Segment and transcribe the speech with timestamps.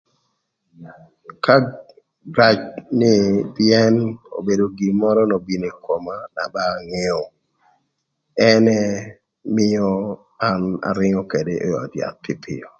[1.45, 1.61] Kan
[2.37, 2.59] rac
[2.99, 3.13] nï
[3.55, 3.95] pïën
[4.39, 7.19] obedo gin mörö n'obino ï koma na ba angeo
[8.49, 8.79] ënë
[9.55, 9.85] mïö
[10.49, 12.65] an arïngö ködë ï öd yath pïöpïö.